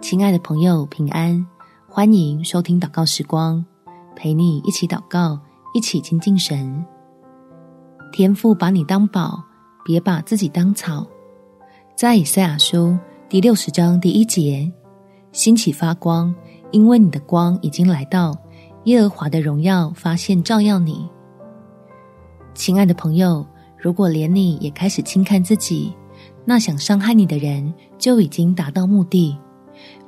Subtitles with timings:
[0.00, 1.46] 亲爱的朋友，平安！
[1.86, 3.62] 欢迎收听祷告时光，
[4.14, 5.38] 陪你一起祷告，
[5.74, 6.82] 一起亲近神。
[8.10, 9.42] 天父把你当宝，
[9.84, 11.06] 别把自己当草。
[11.94, 12.96] 在以赛亚书
[13.28, 14.72] 第六十章第一节，
[15.32, 16.34] 兴起发光，
[16.70, 18.34] 因为你的光已经来到，
[18.84, 21.06] 耶和华的荣耀发现照耀你。
[22.54, 23.46] 亲爱的朋友，
[23.76, 25.94] 如果连你也开始轻看自己，
[26.46, 29.36] 那想伤害你的人就已经达到目的。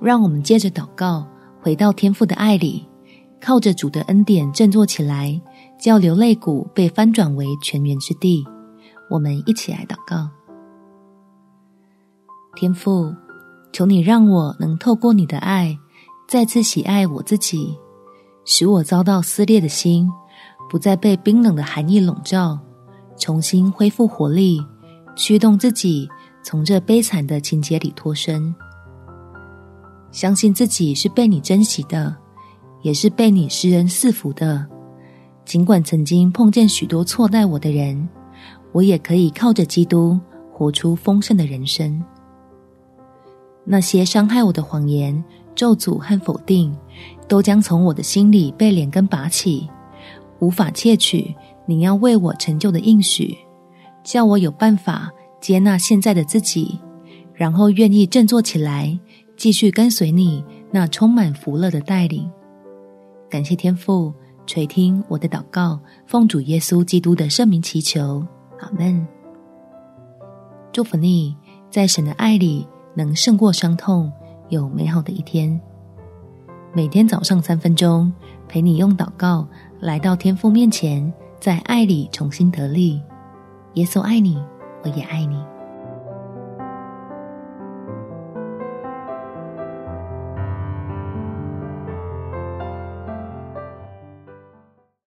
[0.00, 1.26] 让我们接着祷告，
[1.60, 2.86] 回到天父的爱里，
[3.40, 5.40] 靠着主的恩典振作起来，
[5.78, 8.44] 叫流泪谷被翻转为泉源之地。
[9.10, 10.28] 我们一起来祷告：
[12.54, 13.12] 天父，
[13.72, 15.76] 求你让我能透过你的爱，
[16.28, 17.76] 再次喜爱我自己，
[18.44, 20.08] 使我遭到撕裂的心
[20.70, 22.58] 不再被冰冷的寒意笼罩，
[23.16, 24.60] 重新恢复活力，
[25.16, 26.08] 驱动自己
[26.42, 28.54] 从这悲惨的情节里脱身。
[30.10, 32.16] 相信自己是被你珍惜的，
[32.82, 34.66] 也是被你施恩赐福的。
[35.44, 38.08] 尽管曾经碰见许多错待我的人，
[38.72, 40.18] 我也可以靠着基督
[40.52, 42.02] 活出丰盛的人生。
[43.64, 45.22] 那些伤害我的谎言、
[45.54, 46.74] 咒诅和否定，
[47.26, 49.68] 都将从我的心里被连根拔起，
[50.38, 51.34] 无法窃取
[51.66, 53.36] 你要为我成就的应许，
[54.02, 56.78] 叫我有办法接纳现在的自己，
[57.34, 58.98] 然后愿意振作起来。
[59.38, 62.28] 继续跟随你那充满福乐的带领，
[63.30, 64.12] 感谢天父
[64.48, 68.26] 垂听我的祷告，奉主耶稣基督的圣名祈求，
[68.58, 69.06] 阿门。
[70.72, 71.36] 祝福你
[71.70, 74.10] 在神的爱里能胜过伤痛，
[74.48, 75.58] 有美好的一天。
[76.74, 78.12] 每天早上三分钟，
[78.48, 79.46] 陪你用祷告
[79.78, 83.00] 来到天父面前，在爱里重新得力。
[83.74, 84.36] 耶稣爱你，
[84.82, 85.40] 我也爱你。